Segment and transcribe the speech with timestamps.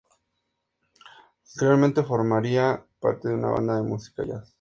[1.43, 4.49] Posteriormente formaría parte de una banda de música jazz.